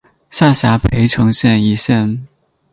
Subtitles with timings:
[0.31, 2.25] 下辖涪城县一县。